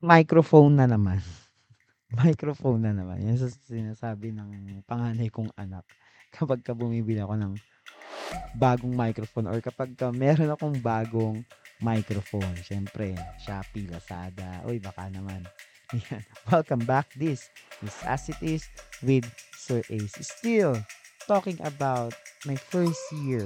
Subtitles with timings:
[0.00, 1.20] Microphone na naman.
[2.24, 3.20] Microphone na naman.
[3.20, 5.84] Yan sa sinasabi ng panganay kong anak.
[6.34, 7.52] Kapagka bumibili ako ng
[8.56, 11.44] bagong microphone or kapagka meron akong bagong
[11.84, 12.54] microphone.
[12.64, 13.12] Siyempre,
[13.44, 14.64] Shopee, Lazada.
[14.64, 15.44] Uy, baka naman.
[16.08, 16.24] Yan.
[16.48, 17.12] Welcome back.
[17.18, 17.52] This
[17.84, 18.64] is As It Is
[19.04, 20.16] with Sir Ace.
[20.22, 20.80] Still
[21.28, 22.16] talking about
[22.48, 23.44] my first year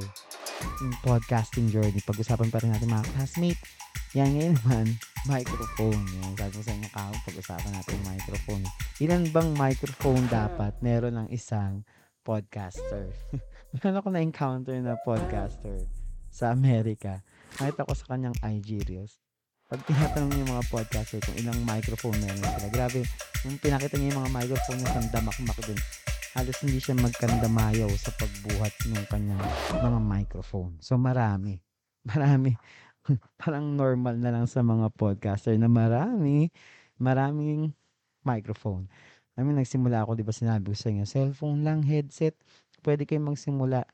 [0.84, 1.98] in podcasting journey.
[2.04, 3.58] Pag-usapan pa rin natin mga classmate.
[4.14, 4.86] Yan ngayon naman,
[5.24, 6.02] microphone.
[6.20, 8.64] Yan, sabi mo sa inyo kahapon, pag-usapan natin yung microphone.
[9.00, 11.84] Ilan bang microphone dapat meron ng isang
[12.24, 13.12] podcaster?
[13.74, 15.82] Meron ako na-encounter na podcaster
[16.30, 17.20] sa Amerika.
[17.58, 19.18] Nakita ko sa kanyang IG Reels.
[19.66, 22.68] Pag tinatanong niya yung mga podcaster kung ilang microphone meron sila.
[22.70, 23.00] Grabe,
[23.42, 25.80] yung pinakita niya yung mga microphone niya, sandamak-mak din.
[26.34, 29.42] Halos hindi siya magkandamayaw sa pagbuhat ng kanyang
[29.74, 30.74] mga microphone.
[30.82, 31.62] So, marami.
[32.10, 32.52] Marami.
[33.40, 36.48] Parang normal na lang sa mga podcaster na marami,
[36.96, 37.72] maraming
[38.24, 38.88] microphone.
[39.34, 42.38] I mean, nagsimula ako, di ba sinabi ko sa inyo, cellphone lang, headset,
[42.86, 43.84] pwede kayong magsimula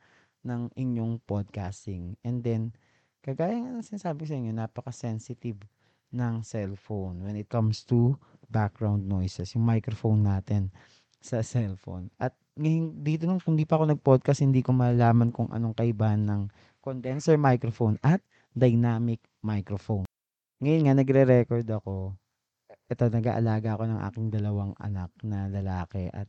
[0.44, 2.14] ng inyong podcasting.
[2.22, 2.76] And then,
[3.24, 5.60] kagaya nga ng sinasabi ko sa inyo, napaka-sensitive
[6.10, 8.18] ng cellphone when it comes to
[8.50, 10.68] background noises, yung microphone natin
[11.22, 12.10] sa cellphone.
[12.18, 16.26] At ngayon, dito nung kung di pa ako nag-podcast, hindi ko malaman kung anong kaibahan
[16.26, 16.42] ng
[16.84, 18.20] condenser microphone at
[18.54, 20.06] dynamic microphone.
[20.60, 22.14] Ngayon nga, nagre-record ako.
[22.90, 26.26] Ito, nag-aalaga ako ng aking dalawang anak na lalaki at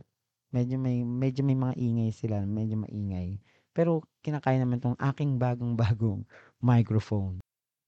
[0.53, 3.41] medyo may medyo may mga ingay sila, medyo maingay.
[3.71, 6.27] Pero kinakaya naman tong aking bagong-bagong
[6.71, 7.41] microphone.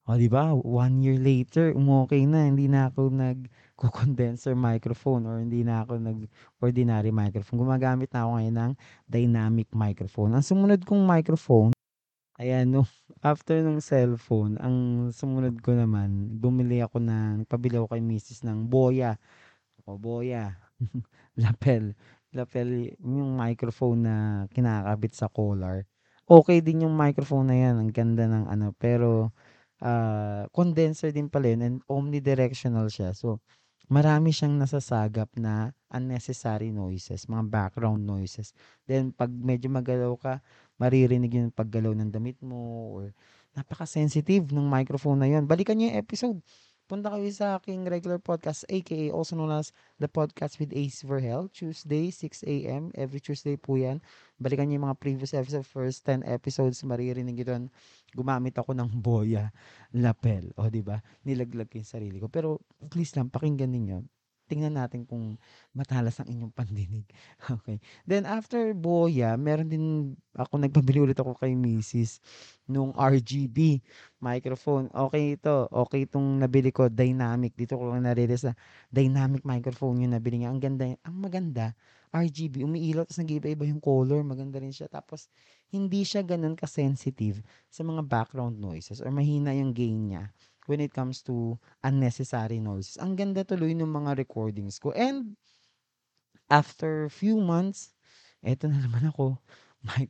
[0.03, 0.51] O di ba?
[0.51, 2.43] One year later, umokay na.
[2.43, 7.63] Hindi na ako nag-condenser microphone or hindi na ako nag-ordinary microphone.
[7.63, 8.71] Gumagamit na ako ngayon ng
[9.07, 10.35] dynamic microphone.
[10.35, 11.71] Ang sumunod kong microphone,
[12.39, 12.83] ayan, no,
[13.25, 18.69] after ng cellphone, ang sumunod ko naman, bumili ako ng, pabili ako kay misis ng
[18.69, 19.17] Boya.
[19.85, 20.55] O Boya.
[21.43, 21.95] lapel
[22.33, 24.15] lapel yung microphone na
[24.51, 25.85] kinakabit sa collar.
[26.25, 27.75] Okay din yung microphone na yan.
[27.77, 28.73] Ang ganda ng ano.
[28.75, 29.31] Pero,
[29.85, 33.13] uh, condenser din pala yun and omnidirectional siya.
[33.13, 33.39] So,
[33.91, 38.55] marami siyang nasasagap na unnecessary noises, mga background noises.
[38.89, 40.33] Then, pag medyo magalaw ka,
[40.83, 43.15] maririnig yung paggalaw ng damit mo or
[43.55, 45.47] napaka-sensitive ng microphone na yun.
[45.47, 46.37] Balikan niyo yung episode
[46.83, 49.71] punta kayo sa aking regular podcast, aka also known as
[50.03, 52.91] The Podcast with Ace Verhel, Tuesday, 6 a.m.
[52.93, 54.03] Every Tuesday po yan.
[54.37, 57.63] Balikan niyo yung mga previous episode, first 10 episodes, maririnig nyo doon.
[58.13, 59.49] Gumamit ako ng boya,
[59.95, 62.27] lapel, o di ba Nilaglag ko yung sarili ko.
[62.27, 62.59] Pero
[62.91, 64.22] please lang, pakinggan ninyo
[64.53, 65.41] tingnan natin kung
[65.73, 67.09] matalas ang inyong pandinig.
[67.63, 67.81] Okay.
[68.05, 69.85] Then after Boya, meron din
[70.37, 72.21] ako nagpabili ulit ako kay Mrs.
[72.69, 73.81] nung RGB
[74.21, 74.93] microphone.
[74.93, 75.65] Okay ito.
[75.73, 77.57] Okay itong nabili ko dynamic.
[77.57, 78.55] Dito ko lang nare-realize na
[78.93, 80.53] dynamic microphone yung nabili niya.
[80.53, 80.85] Ang ganda.
[81.03, 81.73] Ang maganda.
[82.13, 84.85] RGB, umiilaw, tapos nag-iba-iba yung color, maganda rin siya.
[84.85, 85.33] Tapos,
[85.73, 87.41] hindi siya ganun ka-sensitive
[87.73, 90.29] sa mga background noises or mahina yung gain niya
[90.67, 92.97] when it comes to unnecessary noises.
[93.01, 94.91] Ang ganda tuloy ng mga recordings ko.
[94.95, 95.35] And
[96.51, 97.93] after few months,
[98.43, 99.39] eto na naman ako.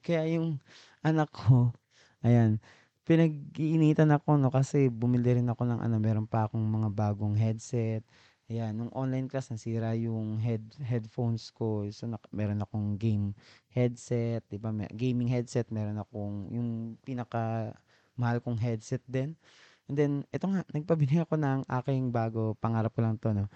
[0.06, 0.62] Kaya yung
[1.02, 1.74] anak ko,
[2.22, 2.62] ayan,
[3.08, 8.06] pinag-iinitan ako no kasi bumili rin ako ng ano, meron pa akong mga bagong headset.
[8.52, 11.88] Ayan, nung online class nasira yung head headphones ko.
[11.90, 13.34] So na, meron akong game
[13.74, 14.70] headset, 'di ba?
[14.94, 16.70] Gaming headset, meron akong yung
[17.02, 17.74] pinaka
[18.20, 19.34] mahal kong headset din.
[19.92, 23.52] And then, ito nga, nagpabili ako ng aking bago, pangarap ko lang to, no?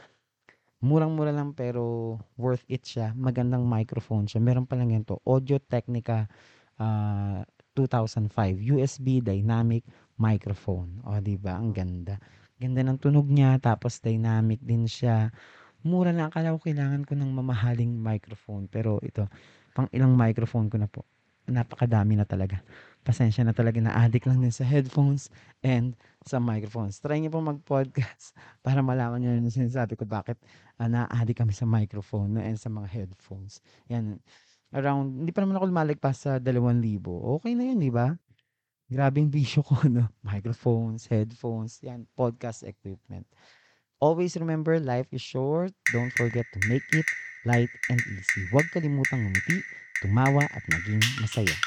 [0.77, 3.15] Murang-mura lang pero worth it siya.
[3.17, 4.43] Magandang microphone siya.
[4.43, 6.29] Meron pa lang ganito, Audio Technica
[6.77, 7.41] uh,
[7.73, 8.33] 2005
[8.77, 9.85] USB dynamic
[10.21, 11.01] microphone.
[11.05, 11.57] O, di ba?
[11.57, 12.21] Ang ganda.
[12.57, 15.29] Ganda ng tunog niya, tapos dynamic din siya.
[15.85, 16.29] Mura lang.
[16.29, 18.65] Akala ko kailangan ko ng mamahaling microphone.
[18.69, 19.25] Pero ito,
[19.77, 21.05] pang ilang microphone ko na po.
[21.47, 22.59] Napakadami na talaga
[23.07, 25.31] pasensya na talaga na addict lang din sa headphones
[25.63, 25.95] and
[26.27, 26.99] sa microphones.
[26.99, 28.35] Try niyo po mag-podcast
[28.67, 30.35] para malaman niyo yung sinasabi ko bakit
[30.75, 33.63] uh, na-addict kami sa microphone and sa mga headphones.
[33.87, 34.19] Yan.
[34.75, 36.99] Around, hindi pa naman ako lumalagpas sa 2,000.
[37.39, 38.11] Okay na yun, di ba?
[38.91, 40.11] Grabe yung bisyo ko, no?
[40.19, 43.23] Microphones, headphones, yan, podcast equipment.
[44.03, 45.71] Always remember, life is short.
[45.95, 47.07] Don't forget to make it
[47.47, 48.43] light and easy.
[48.51, 49.63] Huwag kalimutang ngumiti,
[50.01, 51.57] tumawa at maging masaya.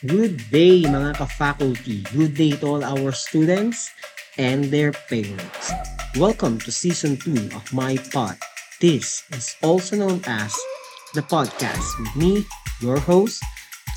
[0.00, 2.08] Good day mga ka-faculty.
[2.16, 3.92] Good day to all our students
[4.40, 5.76] and their parents.
[6.16, 8.40] Welcome to Season 2 of my pod.
[8.80, 10.56] This is also known as
[11.12, 12.48] the podcast with me,
[12.80, 13.44] your host,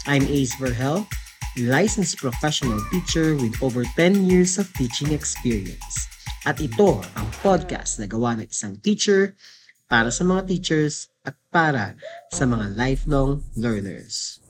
[0.03, 1.07] I'm Ace Verhel,
[1.55, 6.02] licensed professional teacher with over 10 years of teaching experience.
[6.43, 9.39] At ito ang podcast na gawa ng isang teacher
[9.87, 11.95] para sa mga teachers at para
[12.35, 14.43] sa mga lifelong learners.